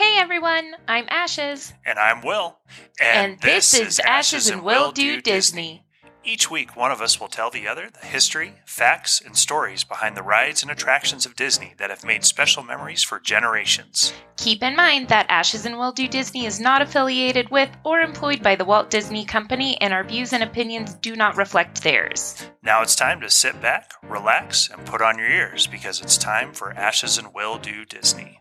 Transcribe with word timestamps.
Hey 0.00 0.16
everyone, 0.16 0.76
I'm 0.88 1.04
Ashes. 1.10 1.74
And 1.84 1.98
I'm 1.98 2.22
Will. 2.22 2.56
And, 2.98 3.38
this, 3.42 3.74
is 3.74 4.00
Ashes 4.00 4.48
and 4.48 4.62
Will 4.62 4.92
Do 4.92 5.20
Disney. 5.20 5.84
Each 6.24 6.50
week, 6.50 6.74
one 6.74 6.90
of 6.90 7.02
us 7.02 7.20
will 7.20 7.28
tell 7.28 7.50
the 7.50 7.68
other 7.68 7.90
the 7.90 8.06
history, 8.06 8.54
facts, 8.64 9.20
and 9.20 9.36
stories 9.36 9.84
behind 9.84 10.16
the 10.16 10.22
rides 10.22 10.62
and 10.62 10.72
attractions 10.72 11.26
of 11.26 11.36
Disney 11.36 11.74
that 11.76 11.90
have 11.90 12.02
made 12.02 12.24
special 12.24 12.62
memories 12.62 13.02
for 13.02 13.20
generations. 13.20 14.14
Keep 14.38 14.62
in 14.62 14.74
mind 14.74 15.08
that 15.08 15.26
Ashes 15.28 15.66
and 15.66 15.76
Will 15.76 15.92
Do 15.92 16.08
Disney 16.08 16.46
is 16.46 16.60
not 16.60 16.80
affiliated 16.80 17.50
with 17.50 17.68
or 17.84 18.00
employed 18.00 18.42
by 18.42 18.56
the 18.56 18.64
Walt 18.64 18.88
Disney 18.88 19.26
Company, 19.26 19.78
and 19.82 19.92
our 19.92 20.04
views 20.04 20.32
and 20.32 20.42
opinions 20.42 20.94
do 20.94 21.14
not 21.14 21.36
reflect 21.36 21.82
theirs. 21.82 22.42
Now 22.62 22.80
it's 22.80 22.96
time 22.96 23.20
to 23.20 23.28
sit 23.28 23.60
back, 23.60 23.92
relax, 24.02 24.70
and 24.70 24.86
put 24.86 25.02
on 25.02 25.18
your 25.18 25.28
ears 25.28 25.66
because 25.66 26.00
it's 26.00 26.16
time 26.16 26.54
for 26.54 26.72
Ashes 26.72 27.18
and 27.18 27.34
Will 27.34 27.58
Do 27.58 27.84
Disney. 27.84 28.38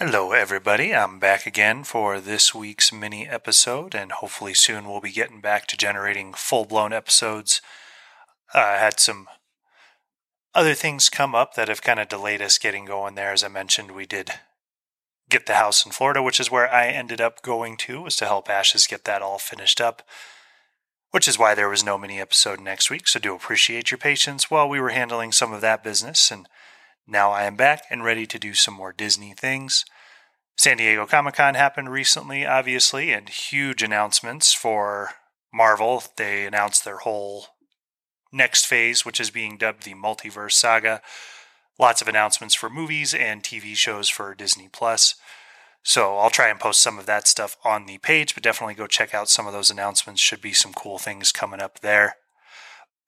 Hello, 0.00 0.30
everybody. 0.30 0.94
I'm 0.94 1.18
back 1.18 1.44
again 1.44 1.82
for 1.82 2.20
this 2.20 2.54
week's 2.54 2.92
mini 2.92 3.26
episode, 3.26 3.96
and 3.96 4.12
hopefully 4.12 4.54
soon 4.54 4.88
we'll 4.88 5.00
be 5.00 5.10
getting 5.10 5.40
back 5.40 5.66
to 5.66 5.76
generating 5.76 6.34
full 6.34 6.64
blown 6.66 6.92
episodes. 6.92 7.60
Uh, 8.54 8.58
I 8.60 8.76
had 8.76 9.00
some 9.00 9.26
other 10.54 10.74
things 10.74 11.08
come 11.08 11.34
up 11.34 11.54
that 11.54 11.66
have 11.66 11.82
kind 11.82 11.98
of 11.98 12.08
delayed 12.08 12.40
us 12.40 12.58
getting 12.58 12.84
going 12.84 13.16
there. 13.16 13.32
As 13.32 13.42
I 13.42 13.48
mentioned, 13.48 13.90
we 13.90 14.06
did 14.06 14.30
get 15.28 15.46
the 15.46 15.54
house 15.54 15.84
in 15.84 15.90
Florida, 15.90 16.22
which 16.22 16.38
is 16.38 16.48
where 16.48 16.72
I 16.72 16.86
ended 16.86 17.20
up 17.20 17.42
going 17.42 17.76
to, 17.78 18.02
was 18.02 18.14
to 18.18 18.26
help 18.26 18.48
Ashes 18.48 18.86
get 18.86 19.04
that 19.04 19.20
all 19.20 19.40
finished 19.40 19.80
up, 19.80 20.02
which 21.10 21.26
is 21.26 21.40
why 21.40 21.56
there 21.56 21.68
was 21.68 21.82
no 21.82 21.98
mini 21.98 22.20
episode 22.20 22.60
next 22.60 22.88
week. 22.88 23.08
So 23.08 23.18
do 23.18 23.34
appreciate 23.34 23.90
your 23.90 23.98
patience 23.98 24.48
while 24.48 24.68
we 24.68 24.78
were 24.78 24.90
handling 24.90 25.32
some 25.32 25.52
of 25.52 25.60
that 25.62 25.82
business 25.82 26.30
and 26.30 26.46
now 27.08 27.32
I 27.32 27.44
am 27.44 27.56
back 27.56 27.84
and 27.90 28.04
ready 28.04 28.26
to 28.26 28.38
do 28.38 28.52
some 28.54 28.74
more 28.74 28.92
Disney 28.92 29.32
things. 29.32 29.84
San 30.56 30.76
Diego 30.76 31.06
Comic 31.06 31.34
Con 31.34 31.54
happened 31.54 31.90
recently, 31.90 32.44
obviously, 32.44 33.12
and 33.12 33.28
huge 33.28 33.82
announcements 33.82 34.52
for 34.52 35.10
Marvel. 35.52 36.02
They 36.16 36.44
announced 36.44 36.84
their 36.84 36.98
whole 36.98 37.46
next 38.32 38.66
phase, 38.66 39.06
which 39.06 39.20
is 39.20 39.30
being 39.30 39.56
dubbed 39.56 39.84
the 39.84 39.94
Multiverse 39.94 40.52
Saga. 40.52 41.00
Lots 41.78 42.02
of 42.02 42.08
announcements 42.08 42.54
for 42.54 42.68
movies 42.68 43.14
and 43.14 43.42
TV 43.42 43.74
shows 43.74 44.08
for 44.08 44.34
Disney 44.34 44.68
Plus. 44.70 45.14
So 45.82 46.18
I'll 46.18 46.28
try 46.28 46.48
and 46.48 46.60
post 46.60 46.82
some 46.82 46.98
of 46.98 47.06
that 47.06 47.26
stuff 47.26 47.56
on 47.64 47.86
the 47.86 47.98
page, 47.98 48.34
but 48.34 48.42
definitely 48.42 48.74
go 48.74 48.86
check 48.86 49.14
out 49.14 49.30
some 49.30 49.46
of 49.46 49.52
those 49.52 49.70
announcements. 49.70 50.20
Should 50.20 50.42
be 50.42 50.52
some 50.52 50.74
cool 50.74 50.98
things 50.98 51.32
coming 51.32 51.62
up 51.62 51.80
there. 51.80 52.16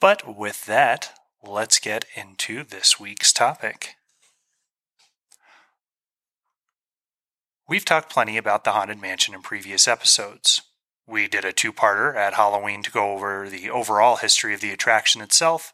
But 0.01 0.37
with 0.37 0.65
that, 0.67 1.13
let's 1.43 1.79
get 1.79 2.05
into 2.15 2.65
this 2.65 3.01
week's 3.01 3.33
topic. 3.33 3.95
We've 7.69 7.85
talked 7.85 8.13
plenty 8.13 8.37
about 8.37 8.65
the 8.65 8.73
Haunted 8.73 9.01
Mansion 9.01 9.35
in 9.35 9.43
previous 9.43 9.89
episodes. 9.89 10.61
We 11.07 11.29
did 11.29 11.45
a 11.45 11.53
two 11.53 11.73
parter 11.73 12.15
at 12.15 12.35
Halloween 12.35 12.83
to 12.83 12.91
go 12.91 13.13
over 13.13 13.49
the 13.49 13.71
overall 13.71 14.17
history 14.17 14.55
of 14.55 14.61
the 14.61 14.73
attraction 14.73 15.23
itself, 15.23 15.73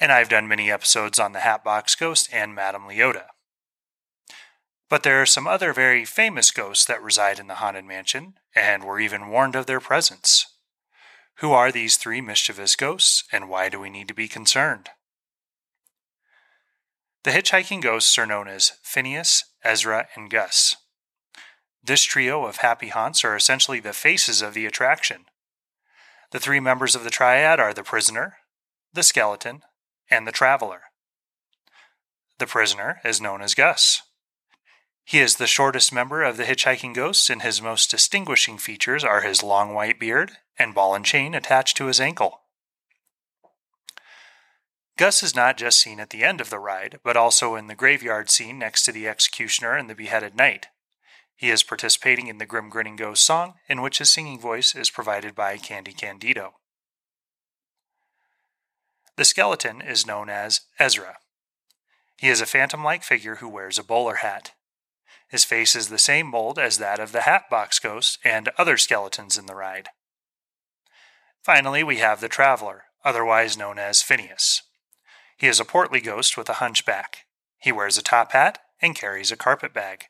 and 0.00 0.10
I've 0.10 0.28
done 0.28 0.48
many 0.48 0.70
episodes 0.70 1.18
on 1.18 1.32
the 1.32 1.40
Hatbox 1.40 1.94
Ghost 1.94 2.28
and 2.32 2.54
Madame 2.54 2.82
Leota. 2.82 3.26
But 4.88 5.02
there 5.02 5.20
are 5.20 5.26
some 5.26 5.46
other 5.46 5.72
very 5.72 6.04
famous 6.04 6.50
ghosts 6.50 6.84
that 6.86 7.02
reside 7.02 7.38
in 7.38 7.48
the 7.48 7.56
Haunted 7.56 7.84
Mansion, 7.84 8.34
and 8.54 8.84
we're 8.84 9.00
even 9.00 9.28
warned 9.28 9.56
of 9.56 9.66
their 9.66 9.80
presence. 9.80 10.46
Who 11.36 11.52
are 11.52 11.70
these 11.70 11.96
three 11.96 12.20
mischievous 12.20 12.76
ghosts, 12.76 13.24
and 13.30 13.48
why 13.48 13.68
do 13.68 13.78
we 13.78 13.90
need 13.90 14.08
to 14.08 14.14
be 14.14 14.28
concerned? 14.28 14.90
The 17.26 17.32
hitchhiking 17.32 17.82
ghosts 17.82 18.16
are 18.18 18.24
known 18.24 18.46
as 18.46 18.74
Phineas, 18.84 19.46
Ezra, 19.64 20.06
and 20.14 20.30
Gus. 20.30 20.76
This 21.82 22.04
trio 22.04 22.44
of 22.44 22.58
happy 22.58 22.86
haunts 22.86 23.24
are 23.24 23.34
essentially 23.34 23.80
the 23.80 23.92
faces 23.92 24.42
of 24.42 24.54
the 24.54 24.64
attraction. 24.64 25.24
The 26.30 26.38
three 26.38 26.60
members 26.60 26.94
of 26.94 27.02
the 27.02 27.10
triad 27.10 27.58
are 27.58 27.74
the 27.74 27.82
prisoner, 27.82 28.36
the 28.92 29.02
skeleton, 29.02 29.62
and 30.08 30.24
the 30.24 30.30
traveler. 30.30 30.82
The 32.38 32.46
prisoner 32.46 33.00
is 33.04 33.20
known 33.20 33.42
as 33.42 33.54
Gus. 33.54 34.02
He 35.04 35.18
is 35.18 35.34
the 35.34 35.48
shortest 35.48 35.92
member 35.92 36.22
of 36.22 36.36
the 36.36 36.44
hitchhiking 36.44 36.94
ghosts, 36.94 37.28
and 37.28 37.42
his 37.42 37.60
most 37.60 37.90
distinguishing 37.90 38.56
features 38.56 39.02
are 39.02 39.22
his 39.22 39.42
long 39.42 39.74
white 39.74 39.98
beard 39.98 40.38
and 40.60 40.76
ball 40.76 40.94
and 40.94 41.04
chain 41.04 41.34
attached 41.34 41.76
to 41.78 41.86
his 41.86 42.00
ankle. 42.00 42.42
Gus 44.96 45.22
is 45.22 45.36
not 45.36 45.58
just 45.58 45.78
seen 45.78 46.00
at 46.00 46.08
the 46.08 46.24
end 46.24 46.40
of 46.40 46.48
the 46.48 46.58
ride, 46.58 47.00
but 47.04 47.18
also 47.18 47.54
in 47.54 47.66
the 47.66 47.74
graveyard 47.74 48.30
scene 48.30 48.58
next 48.58 48.84
to 48.84 48.92
the 48.92 49.06
executioner 49.06 49.74
and 49.76 49.90
the 49.90 49.94
beheaded 49.94 50.34
knight. 50.34 50.68
He 51.34 51.50
is 51.50 51.62
participating 51.62 52.28
in 52.28 52.38
the 52.38 52.46
Grim 52.46 52.70
Grinning 52.70 52.96
Ghost 52.96 53.22
song, 53.22 53.54
in 53.68 53.82
which 53.82 53.98
his 53.98 54.10
singing 54.10 54.40
voice 54.40 54.74
is 54.74 54.88
provided 54.88 55.34
by 55.34 55.58
Candy 55.58 55.92
Candido. 55.92 56.54
The 59.16 59.26
skeleton 59.26 59.82
is 59.82 60.06
known 60.06 60.30
as 60.30 60.62
Ezra. 60.78 61.18
He 62.16 62.28
is 62.28 62.40
a 62.40 62.46
phantom 62.46 62.82
like 62.82 63.02
figure 63.02 63.36
who 63.36 63.48
wears 63.48 63.78
a 63.78 63.84
bowler 63.84 64.16
hat. 64.16 64.52
His 65.28 65.44
face 65.44 65.76
is 65.76 65.88
the 65.88 65.98
same 65.98 66.26
mold 66.26 66.58
as 66.58 66.78
that 66.78 67.00
of 67.00 67.12
the 67.12 67.22
Hatbox 67.22 67.78
Ghost 67.80 68.18
and 68.24 68.48
other 68.56 68.78
skeletons 68.78 69.36
in 69.36 69.44
the 69.44 69.54
ride. 69.54 69.90
Finally, 71.42 71.84
we 71.84 71.96
have 71.98 72.22
the 72.22 72.28
Traveler, 72.28 72.84
otherwise 73.04 73.58
known 73.58 73.78
as 73.78 74.00
Phineas. 74.00 74.62
He 75.36 75.46
is 75.46 75.60
a 75.60 75.64
portly 75.64 76.00
ghost 76.00 76.36
with 76.36 76.48
a 76.48 76.54
hunchback. 76.54 77.26
He 77.58 77.72
wears 77.72 77.98
a 77.98 78.02
top 78.02 78.32
hat 78.32 78.58
and 78.80 78.94
carries 78.94 79.30
a 79.30 79.36
carpet 79.36 79.74
bag. 79.74 80.04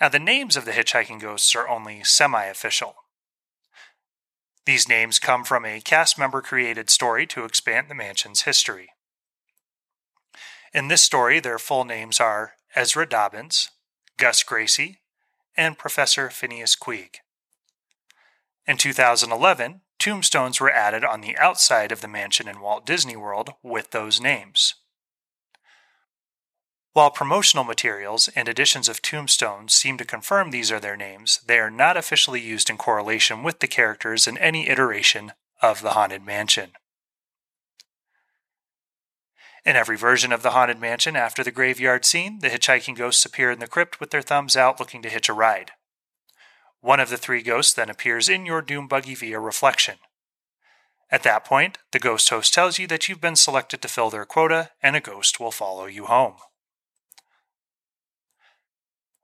Now, 0.00 0.08
the 0.08 0.20
names 0.20 0.56
of 0.56 0.64
the 0.64 0.72
hitchhiking 0.72 1.20
ghosts 1.20 1.54
are 1.56 1.68
only 1.68 2.04
semi 2.04 2.44
official. 2.44 2.94
These 4.64 4.88
names 4.88 5.18
come 5.18 5.44
from 5.44 5.64
a 5.64 5.80
cast 5.80 6.18
member 6.18 6.40
created 6.40 6.90
story 6.90 7.26
to 7.28 7.44
expand 7.44 7.88
the 7.88 7.94
mansion's 7.94 8.42
history. 8.42 8.90
In 10.72 10.88
this 10.88 11.02
story, 11.02 11.40
their 11.40 11.58
full 11.58 11.84
names 11.84 12.20
are 12.20 12.52
Ezra 12.76 13.08
Dobbins, 13.08 13.70
Gus 14.18 14.42
Gracie, 14.42 15.00
and 15.56 15.78
Professor 15.78 16.28
Phineas 16.28 16.76
Queeg. 16.76 17.16
In 18.66 18.76
2011, 18.76 19.80
tombstones 19.98 20.60
were 20.60 20.70
added 20.70 21.04
on 21.04 21.20
the 21.20 21.36
outside 21.38 21.92
of 21.92 22.00
the 22.00 22.08
mansion 22.08 22.48
in 22.48 22.60
Walt 22.60 22.86
Disney 22.86 23.16
World 23.16 23.50
with 23.62 23.90
those 23.90 24.20
names. 24.20 24.74
While 26.92 27.10
promotional 27.10 27.64
materials 27.64 28.28
and 28.34 28.48
editions 28.48 28.88
of 28.88 29.02
tombstones 29.02 29.74
seem 29.74 29.98
to 29.98 30.04
confirm 30.04 30.50
these 30.50 30.72
are 30.72 30.80
their 30.80 30.96
names, 30.96 31.40
they 31.46 31.58
are 31.58 31.70
not 31.70 31.96
officially 31.96 32.40
used 32.40 32.68
in 32.68 32.76
correlation 32.76 33.42
with 33.42 33.60
the 33.60 33.68
characters 33.68 34.26
in 34.26 34.36
any 34.38 34.68
iteration 34.68 35.32
of 35.62 35.82
the 35.82 35.90
Haunted 35.90 36.24
Mansion. 36.24 36.72
In 39.64 39.76
every 39.76 39.96
version 39.96 40.32
of 40.32 40.42
the 40.42 40.50
Haunted 40.50 40.80
Mansion 40.80 41.14
after 41.14 41.44
the 41.44 41.50
graveyard 41.50 42.04
scene, 42.04 42.38
the 42.40 42.48
hitchhiking 42.48 42.96
ghosts 42.96 43.24
appear 43.24 43.50
in 43.50 43.58
the 43.58 43.66
crypt 43.66 44.00
with 44.00 44.10
their 44.10 44.22
thumbs 44.22 44.56
out 44.56 44.80
looking 44.80 45.02
to 45.02 45.08
hitch 45.08 45.28
a 45.28 45.32
ride. 45.32 45.72
One 46.80 47.00
of 47.00 47.10
the 47.10 47.16
three 47.16 47.42
ghosts 47.42 47.72
then 47.72 47.90
appears 47.90 48.28
in 48.28 48.46
your 48.46 48.62
doom 48.62 48.86
buggy 48.86 49.14
via 49.14 49.40
reflection. 49.40 49.96
At 51.10 51.22
that 51.22 51.44
point, 51.44 51.78
the 51.92 51.98
ghost 51.98 52.28
host 52.28 52.52
tells 52.52 52.78
you 52.78 52.86
that 52.88 53.08
you've 53.08 53.20
been 53.20 53.36
selected 53.36 53.82
to 53.82 53.88
fill 53.88 54.10
their 54.10 54.24
quota, 54.24 54.70
and 54.82 54.94
a 54.94 55.00
ghost 55.00 55.40
will 55.40 55.50
follow 55.50 55.86
you 55.86 56.06
home. 56.06 56.36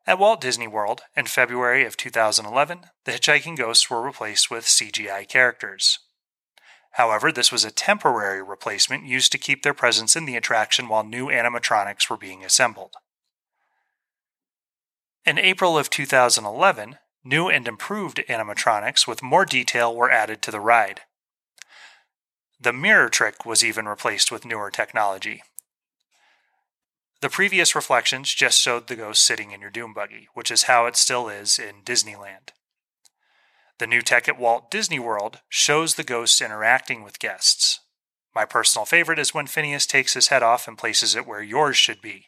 At 0.06 0.18
Walt 0.18 0.40
Disney 0.40 0.66
World, 0.66 1.02
in 1.16 1.26
February 1.26 1.84
of 1.86 1.96
2011, 1.96 2.86
the 3.04 3.12
hitchhiking 3.12 3.56
ghosts 3.56 3.88
were 3.88 4.02
replaced 4.02 4.50
with 4.50 4.64
CGI 4.64 5.26
characters. 5.28 5.98
However, 6.92 7.32
this 7.32 7.50
was 7.50 7.64
a 7.64 7.70
temporary 7.70 8.42
replacement 8.42 9.06
used 9.06 9.32
to 9.32 9.38
keep 9.38 9.62
their 9.62 9.74
presence 9.74 10.14
in 10.14 10.26
the 10.26 10.36
attraction 10.36 10.88
while 10.88 11.04
new 11.04 11.26
animatronics 11.26 12.08
were 12.08 12.16
being 12.16 12.44
assembled. 12.44 12.94
In 15.24 15.38
April 15.38 15.78
of 15.78 15.88
2011, 15.88 16.98
New 17.24 17.48
and 17.48 17.66
improved 17.66 18.22
animatronics 18.28 19.06
with 19.06 19.22
more 19.22 19.46
detail 19.46 19.94
were 19.94 20.10
added 20.10 20.42
to 20.42 20.50
the 20.50 20.60
ride. 20.60 21.00
The 22.60 22.72
mirror 22.72 23.08
trick 23.08 23.46
was 23.46 23.64
even 23.64 23.88
replaced 23.88 24.30
with 24.30 24.44
newer 24.44 24.70
technology. 24.70 25.42
The 27.22 27.30
previous 27.30 27.74
reflections 27.74 28.34
just 28.34 28.60
showed 28.60 28.86
the 28.86 28.96
ghost 28.96 29.22
sitting 29.22 29.52
in 29.52 29.62
your 29.62 29.70
Doom 29.70 29.94
buggy, 29.94 30.28
which 30.34 30.50
is 30.50 30.64
how 30.64 30.84
it 30.84 30.96
still 30.96 31.30
is 31.30 31.58
in 31.58 31.76
Disneyland. 31.82 32.50
The 33.78 33.86
new 33.86 34.02
tech 34.02 34.28
at 34.28 34.38
Walt 34.38 34.70
Disney 34.70 34.98
World 34.98 35.40
shows 35.48 35.94
the 35.94 36.04
ghosts 36.04 36.42
interacting 36.42 37.02
with 37.02 37.18
guests. 37.18 37.80
My 38.34 38.44
personal 38.44 38.84
favorite 38.84 39.18
is 39.18 39.32
when 39.32 39.46
Phineas 39.46 39.86
takes 39.86 40.12
his 40.12 40.28
head 40.28 40.42
off 40.42 40.68
and 40.68 40.76
places 40.76 41.14
it 41.14 41.26
where 41.26 41.42
yours 41.42 41.76
should 41.78 42.02
be. 42.02 42.26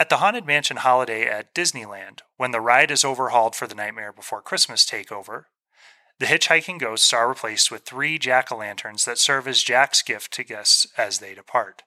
At 0.00 0.08
the 0.08 0.16
Haunted 0.16 0.46
Mansion 0.46 0.78
holiday 0.78 1.26
at 1.26 1.54
Disneyland, 1.54 2.20
when 2.38 2.52
the 2.52 2.60
ride 2.62 2.90
is 2.90 3.04
overhauled 3.04 3.54
for 3.54 3.66
the 3.66 3.74
Nightmare 3.74 4.14
Before 4.14 4.40
Christmas 4.40 4.86
takeover, 4.86 5.44
the 6.18 6.24
hitchhiking 6.24 6.78
ghosts 6.78 7.12
are 7.12 7.28
replaced 7.28 7.70
with 7.70 7.82
three 7.82 8.18
jack 8.18 8.50
o' 8.50 8.56
lanterns 8.56 9.04
that 9.04 9.18
serve 9.18 9.46
as 9.46 9.62
Jack's 9.62 10.00
gift 10.00 10.32
to 10.32 10.42
guests 10.42 10.86
as 10.96 11.18
they 11.18 11.34
depart. 11.34 11.82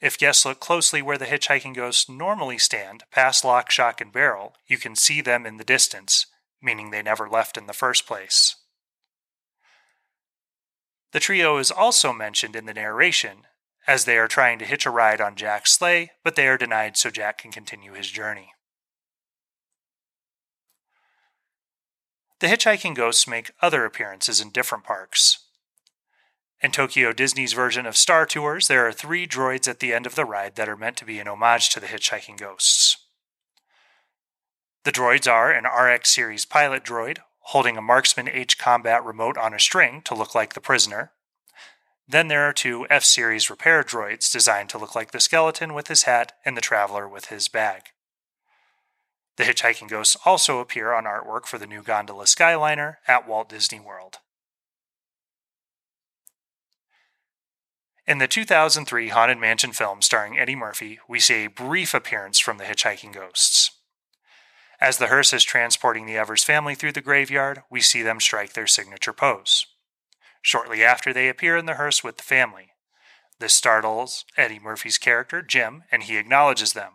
If 0.00 0.18
guests 0.18 0.44
look 0.44 0.58
closely 0.58 1.00
where 1.00 1.16
the 1.16 1.26
hitchhiking 1.26 1.76
ghosts 1.76 2.08
normally 2.08 2.58
stand, 2.58 3.04
past 3.12 3.44
lock, 3.44 3.70
shock, 3.70 4.00
and 4.00 4.12
barrel, 4.12 4.56
you 4.66 4.78
can 4.78 4.96
see 4.96 5.20
them 5.20 5.46
in 5.46 5.58
the 5.58 5.64
distance, 5.64 6.26
meaning 6.60 6.90
they 6.90 7.02
never 7.02 7.28
left 7.28 7.56
in 7.56 7.68
the 7.68 7.72
first 7.72 8.04
place. 8.04 8.56
The 11.12 11.20
trio 11.20 11.58
is 11.58 11.70
also 11.70 12.12
mentioned 12.12 12.56
in 12.56 12.66
the 12.66 12.74
narration, 12.74 13.46
as 13.86 14.04
they 14.04 14.16
are 14.18 14.28
trying 14.28 14.58
to 14.58 14.64
hitch 14.64 14.86
a 14.86 14.90
ride 14.90 15.20
on 15.20 15.36
Jack's 15.36 15.72
sleigh, 15.72 16.12
but 16.22 16.36
they 16.36 16.46
are 16.46 16.58
denied 16.58 16.96
so 16.96 17.10
Jack 17.10 17.38
can 17.38 17.50
continue 17.50 17.92
his 17.92 18.10
journey. 18.10 18.52
The 22.40 22.48
hitchhiking 22.48 22.96
ghosts 22.96 23.26
make 23.28 23.52
other 23.60 23.84
appearances 23.84 24.40
in 24.40 24.50
different 24.50 24.84
parks. 24.84 25.38
In 26.60 26.70
Tokyo 26.70 27.12
Disney's 27.12 27.52
version 27.52 27.86
of 27.86 27.96
Star 27.96 28.24
Tours, 28.24 28.68
there 28.68 28.86
are 28.86 28.92
three 28.92 29.26
droids 29.26 29.68
at 29.68 29.80
the 29.80 29.92
end 29.92 30.06
of 30.06 30.14
the 30.14 30.24
ride 30.24 30.54
that 30.56 30.68
are 30.68 30.76
meant 30.76 30.96
to 30.98 31.04
be 31.04 31.18
an 31.18 31.28
homage 31.28 31.70
to 31.70 31.80
the 31.80 31.86
hitchhiking 31.86 32.38
ghosts. 32.38 32.96
The 34.84 34.92
droids 34.92 35.30
are 35.30 35.50
an 35.52 35.64
RX 35.64 36.10
series 36.10 36.44
pilot 36.44 36.84
droid 36.84 37.18
holding 37.46 37.76
a 37.76 37.82
Marksman 37.82 38.28
H 38.28 38.58
combat 38.58 39.04
remote 39.04 39.36
on 39.36 39.52
a 39.54 39.60
string 39.60 40.02
to 40.02 40.14
look 40.14 40.34
like 40.34 40.54
the 40.54 40.60
prisoner. 40.60 41.12
Then 42.08 42.28
there 42.28 42.42
are 42.48 42.52
two 42.52 42.86
F 42.90 43.04
series 43.04 43.48
repair 43.48 43.82
droids 43.82 44.30
designed 44.30 44.68
to 44.70 44.78
look 44.78 44.94
like 44.94 45.12
the 45.12 45.20
skeleton 45.20 45.72
with 45.74 45.88
his 45.88 46.02
hat 46.02 46.32
and 46.44 46.56
the 46.56 46.60
traveler 46.60 47.08
with 47.08 47.26
his 47.26 47.48
bag. 47.48 47.82
The 49.36 49.44
hitchhiking 49.44 49.88
ghosts 49.88 50.16
also 50.24 50.58
appear 50.58 50.92
on 50.92 51.04
artwork 51.04 51.46
for 51.46 51.58
the 51.58 51.66
new 51.66 51.82
gondola 51.82 52.24
Skyliner 52.24 52.96
at 53.08 53.26
Walt 53.26 53.48
Disney 53.48 53.80
World. 53.80 54.18
In 58.06 58.18
the 58.18 58.26
2003 58.26 59.08
Haunted 59.08 59.38
Mansion 59.38 59.72
film 59.72 60.02
starring 60.02 60.38
Eddie 60.38 60.56
Murphy, 60.56 60.98
we 61.08 61.20
see 61.20 61.44
a 61.44 61.50
brief 61.50 61.94
appearance 61.94 62.40
from 62.40 62.58
the 62.58 62.64
hitchhiking 62.64 63.14
ghosts. 63.14 63.70
As 64.80 64.98
the 64.98 65.06
hearse 65.06 65.32
is 65.32 65.44
transporting 65.44 66.06
the 66.06 66.16
Evers 66.16 66.42
family 66.42 66.74
through 66.74 66.92
the 66.92 67.00
graveyard, 67.00 67.62
we 67.70 67.80
see 67.80 68.02
them 68.02 68.18
strike 68.18 68.54
their 68.54 68.66
signature 68.66 69.12
pose. 69.12 69.66
Shortly 70.42 70.84
after, 70.84 71.12
they 71.12 71.28
appear 71.28 71.56
in 71.56 71.66
the 71.66 71.74
hearse 71.74 72.04
with 72.04 72.16
the 72.16 72.22
family. 72.24 72.72
This 73.38 73.54
startles 73.54 74.24
Eddie 74.36 74.58
Murphy's 74.58 74.98
character, 74.98 75.40
Jim, 75.40 75.84
and 75.90 76.02
he 76.02 76.16
acknowledges 76.16 76.72
them. 76.72 76.92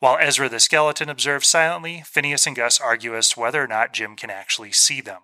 While 0.00 0.18
Ezra 0.20 0.48
the 0.48 0.60
skeleton 0.60 1.08
observes 1.08 1.48
silently, 1.48 2.02
Phineas 2.06 2.46
and 2.46 2.54
Gus 2.54 2.80
argue 2.80 3.16
as 3.16 3.30
to 3.30 3.40
whether 3.40 3.62
or 3.62 3.66
not 3.66 3.92
Jim 3.92 4.14
can 4.14 4.30
actually 4.30 4.72
see 4.72 5.00
them. 5.00 5.22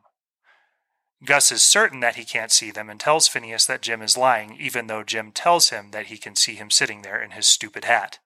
Gus 1.24 1.52
is 1.52 1.62
certain 1.62 2.00
that 2.00 2.16
he 2.16 2.24
can't 2.24 2.50
see 2.50 2.70
them 2.70 2.90
and 2.90 2.98
tells 2.98 3.28
Phineas 3.28 3.66
that 3.66 3.82
Jim 3.82 4.02
is 4.02 4.16
lying, 4.16 4.56
even 4.58 4.88
though 4.88 5.04
Jim 5.04 5.30
tells 5.32 5.70
him 5.70 5.90
that 5.92 6.06
he 6.06 6.18
can 6.18 6.34
see 6.34 6.54
him 6.54 6.70
sitting 6.70 7.02
there 7.02 7.22
in 7.22 7.30
his 7.30 7.46
stupid 7.46 7.84
hat. 7.84 8.18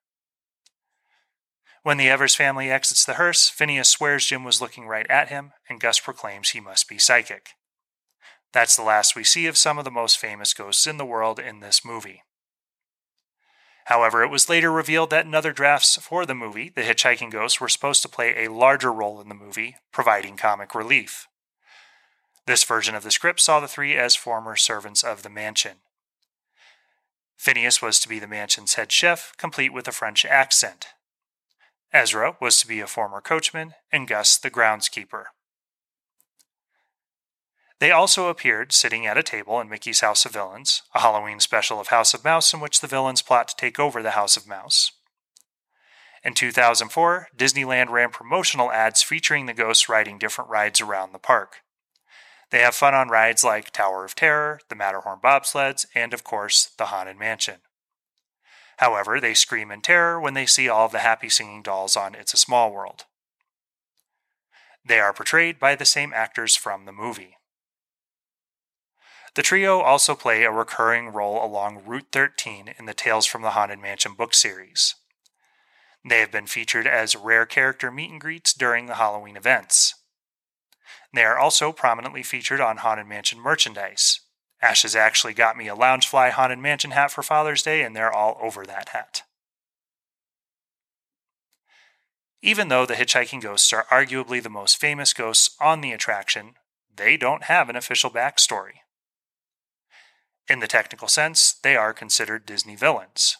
When 1.83 1.97
the 1.97 2.09
Evers 2.09 2.35
family 2.35 2.69
exits 2.69 3.05
the 3.05 3.13
hearse, 3.13 3.47
Phineas 3.47 3.89
swears 3.89 4.25
Jim 4.25 4.43
was 4.43 4.61
looking 4.61 4.87
right 4.87 5.09
at 5.09 5.29
him, 5.29 5.53
and 5.69 5.79
Gus 5.79 5.99
proclaims 5.99 6.49
he 6.49 6.59
must 6.59 6.89
be 6.89 6.97
psychic. 6.97 7.51
That's 8.51 8.75
the 8.75 8.83
last 8.83 9.15
we 9.15 9.23
see 9.23 9.45
of 9.45 9.57
some 9.57 9.77
of 9.77 9.85
the 9.85 9.91
most 9.91 10.17
famous 10.17 10.53
ghosts 10.53 10.87
in 10.87 10.97
the 10.97 11.05
world 11.05 11.39
in 11.39 11.59
this 11.59 11.85
movie. 11.85 12.23
However, 13.85 14.23
it 14.23 14.29
was 14.29 14.49
later 14.49 14.71
revealed 14.71 15.09
that 15.09 15.25
in 15.25 15.33
other 15.33 15.51
drafts 15.51 15.97
for 15.97 16.25
the 16.25 16.35
movie, 16.35 16.69
the 16.69 16.81
hitchhiking 16.81 17.31
ghosts 17.31 17.59
were 17.59 17.69
supposed 17.69 18.01
to 18.03 18.09
play 18.09 18.45
a 18.45 18.51
larger 18.51 18.93
role 18.93 19.19
in 19.19 19.29
the 19.29 19.35
movie, 19.35 19.77
providing 19.91 20.37
comic 20.37 20.75
relief. 20.75 21.27
This 22.45 22.63
version 22.63 22.95
of 22.95 23.03
the 23.03 23.11
script 23.11 23.39
saw 23.39 23.59
the 23.59 23.67
three 23.67 23.95
as 23.95 24.15
former 24.15 24.55
servants 24.55 25.03
of 25.03 25.23
the 25.23 25.29
mansion. 25.29 25.77
Phineas 27.35 27.81
was 27.81 27.99
to 27.99 28.09
be 28.09 28.19
the 28.19 28.27
mansion's 28.27 28.73
head 28.73 28.91
chef, 28.91 29.33
complete 29.37 29.73
with 29.73 29.87
a 29.87 29.91
French 29.91 30.25
accent. 30.25 30.87
Ezra 31.93 32.35
was 32.39 32.59
to 32.59 32.67
be 32.67 32.81
a 32.81 32.87
former 32.87 33.21
coachman, 33.21 33.73
and 33.91 34.07
Gus 34.07 34.37
the 34.37 34.51
groundskeeper. 34.51 35.25
They 37.79 37.91
also 37.91 38.27
appeared 38.27 38.73
sitting 38.73 39.05
at 39.05 39.17
a 39.17 39.23
table 39.23 39.59
in 39.61 39.69
Mickey's 39.69 40.01
House 40.01 40.25
of 40.25 40.33
Villains, 40.33 40.83
a 40.93 40.99
Halloween 40.99 41.39
special 41.39 41.79
of 41.79 41.87
House 41.87 42.13
of 42.13 42.25
Mouse 42.25 42.53
in 42.53 42.59
which 42.59 42.81
the 42.81 42.87
villains 42.87 43.21
plot 43.21 43.47
to 43.49 43.55
take 43.55 43.79
over 43.79 44.03
the 44.03 44.11
House 44.11 44.35
of 44.35 44.47
Mouse. 44.47 44.91
In 46.21 46.33
2004, 46.33 47.29
Disneyland 47.37 47.89
ran 47.89 48.09
promotional 48.09 48.71
ads 48.71 49.01
featuring 49.01 49.45
the 49.45 49.53
ghosts 49.53 49.87
riding 49.87 50.17
different 50.17 50.49
rides 50.49 50.81
around 50.81 51.13
the 51.13 51.19
park. 51.19 51.61
They 52.51 52.59
have 52.59 52.75
fun 52.75 52.93
on 52.93 53.07
rides 53.07 53.45
like 53.45 53.71
Tower 53.71 54.03
of 54.03 54.15
Terror, 54.15 54.59
the 54.67 54.75
Matterhorn 54.75 55.19
bobsleds, 55.23 55.85
and 55.95 56.13
of 56.13 56.25
course, 56.25 56.71
the 56.77 56.87
Haunted 56.87 57.17
Mansion. 57.17 57.61
However, 58.77 59.21
they 59.21 59.33
scream 59.33 59.71
in 59.71 59.81
terror 59.81 60.19
when 60.19 60.33
they 60.33 60.45
see 60.45 60.67
all 60.67 60.85
of 60.85 60.91
the 60.91 60.99
happy 60.99 61.29
singing 61.29 61.61
dolls 61.61 61.95
on 61.95 62.15
It's 62.15 62.33
a 62.33 62.37
Small 62.37 62.73
World. 62.73 63.05
They 64.85 64.99
are 64.99 65.13
portrayed 65.13 65.59
by 65.59 65.75
the 65.75 65.85
same 65.85 66.11
actors 66.13 66.55
from 66.55 66.85
the 66.85 66.91
movie. 66.91 67.38
The 69.39 69.43
trio 69.43 69.79
also 69.79 70.15
play 70.15 70.43
a 70.43 70.51
recurring 70.51 71.13
role 71.13 71.41
along 71.41 71.85
Route 71.85 72.07
13 72.11 72.73
in 72.77 72.87
the 72.87 72.93
Tales 72.93 73.25
from 73.25 73.41
the 73.41 73.51
Haunted 73.51 73.79
Mansion 73.79 74.13
book 74.13 74.33
series. 74.33 74.95
They 76.03 76.19
have 76.19 76.29
been 76.29 76.45
featured 76.45 76.85
as 76.85 77.15
rare 77.15 77.45
character 77.45 77.89
meet 77.89 78.11
and 78.11 78.19
greets 78.19 78.53
during 78.53 78.87
the 78.87 78.95
Halloween 78.95 79.37
events. 79.37 79.95
They 81.13 81.23
are 81.23 81.39
also 81.39 81.71
prominently 81.71 82.21
featured 82.21 82.59
on 82.59 82.79
Haunted 82.79 83.07
Mansion 83.07 83.39
merchandise. 83.39 84.19
Ash 84.61 84.81
has 84.81 84.93
actually 84.93 85.35
got 85.35 85.55
me 85.55 85.69
a 85.69 85.73
Loungefly 85.73 86.31
Haunted 86.31 86.59
Mansion 86.59 86.91
hat 86.91 87.09
for 87.09 87.23
Father's 87.23 87.61
Day, 87.61 87.81
and 87.81 87.95
they're 87.95 88.11
all 88.11 88.37
over 88.41 88.65
that 88.65 88.89
hat. 88.89 89.21
Even 92.41 92.67
though 92.67 92.85
the 92.85 92.95
hitchhiking 92.95 93.41
ghosts 93.41 93.71
are 93.71 93.85
arguably 93.89 94.43
the 94.43 94.49
most 94.49 94.75
famous 94.75 95.13
ghosts 95.13 95.55
on 95.61 95.79
the 95.79 95.93
attraction, 95.93 96.55
they 96.93 97.15
don't 97.15 97.43
have 97.43 97.69
an 97.69 97.77
official 97.77 98.11
backstory. 98.11 98.79
In 100.49 100.59
the 100.59 100.67
technical 100.67 101.07
sense, 101.07 101.53
they 101.53 101.75
are 101.75 101.93
considered 101.93 102.45
Disney 102.45 102.75
villains. 102.75 103.37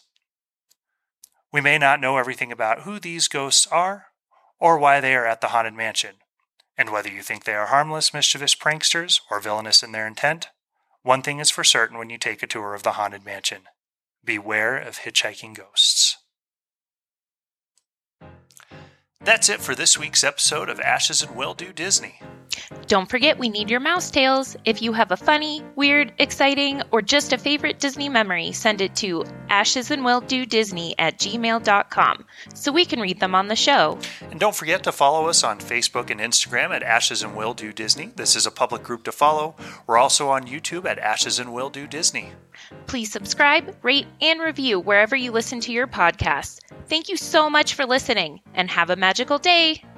We 1.52 1.60
may 1.60 1.76
not 1.76 2.00
know 2.00 2.18
everything 2.18 2.52
about 2.52 2.82
who 2.82 3.00
these 3.00 3.26
ghosts 3.26 3.66
are 3.66 4.06
or 4.60 4.78
why 4.78 5.00
they 5.00 5.16
are 5.16 5.26
at 5.26 5.40
the 5.40 5.48
Haunted 5.48 5.74
Mansion, 5.74 6.16
and 6.78 6.90
whether 6.90 7.08
you 7.08 7.22
think 7.22 7.44
they 7.44 7.54
are 7.54 7.66
harmless, 7.66 8.14
mischievous 8.14 8.54
pranksters 8.54 9.20
or 9.30 9.40
villainous 9.40 9.82
in 9.82 9.90
their 9.90 10.06
intent, 10.06 10.48
one 11.02 11.22
thing 11.22 11.40
is 11.40 11.50
for 11.50 11.64
certain 11.64 11.98
when 11.98 12.10
you 12.10 12.18
take 12.18 12.42
a 12.42 12.46
tour 12.46 12.74
of 12.74 12.82
the 12.82 12.92
Haunted 12.92 13.24
Mansion 13.24 13.62
beware 14.24 14.76
of 14.76 14.98
hitchhiking 14.98 15.56
ghosts. 15.56 16.18
That's 19.22 19.50
it 19.50 19.60
for 19.60 19.74
this 19.74 19.98
week's 19.98 20.24
episode 20.24 20.70
of 20.70 20.80
Ashes 20.80 21.20
and 21.22 21.36
Will 21.36 21.52
Do 21.52 21.74
Disney. 21.74 22.20
Don't 22.86 23.08
forget, 23.08 23.38
we 23.38 23.50
need 23.50 23.68
your 23.68 23.78
mouse 23.78 24.10
tales. 24.10 24.56
If 24.64 24.80
you 24.80 24.94
have 24.94 25.12
a 25.12 25.16
funny, 25.16 25.62
weird, 25.76 26.14
exciting, 26.18 26.80
or 26.90 27.02
just 27.02 27.34
a 27.34 27.38
favorite 27.38 27.78
Disney 27.78 28.08
memory, 28.08 28.50
send 28.52 28.80
it 28.80 28.96
to 28.96 29.24
ashesandwilldodisney 29.50 30.94
at 30.98 31.18
gmail.com 31.18 32.24
so 32.54 32.72
we 32.72 32.86
can 32.86 32.98
read 32.98 33.20
them 33.20 33.34
on 33.34 33.48
the 33.48 33.56
show. 33.56 33.98
And 34.30 34.40
don't 34.40 34.56
forget 34.56 34.82
to 34.84 34.92
follow 34.92 35.28
us 35.28 35.44
on 35.44 35.58
Facebook 35.58 36.10
and 36.10 36.18
Instagram 36.18 36.70
at 36.70 36.82
Ashes 36.82 37.22
and 37.22 37.36
Will 37.36 37.52
Do 37.52 37.74
Disney. 37.74 38.12
This 38.16 38.34
is 38.34 38.46
a 38.46 38.50
public 38.50 38.82
group 38.82 39.04
to 39.04 39.12
follow. 39.12 39.54
We're 39.86 39.98
also 39.98 40.30
on 40.30 40.46
YouTube 40.46 40.86
at 40.86 40.98
Ashes 40.98 41.38
and 41.38 41.52
Will 41.52 41.68
Do 41.68 41.86
Disney. 41.86 42.32
Please 42.86 43.12
subscribe, 43.12 43.76
rate, 43.82 44.06
and 44.20 44.40
review 44.40 44.80
wherever 44.80 45.14
you 45.14 45.30
listen 45.30 45.60
to 45.60 45.72
your 45.72 45.86
podcasts. 45.86 46.60
Thank 46.88 47.08
you 47.08 47.16
so 47.16 47.48
much 47.48 47.74
for 47.74 47.86
listening, 47.86 48.40
and 48.54 48.68
have 48.70 48.90
a 48.90 48.96
magical 49.10 49.38
day. 49.38 49.89